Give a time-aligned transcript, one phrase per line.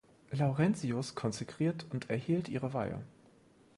[0.31, 3.03] Laurentius konsekriert und erhielt ihre Weihe.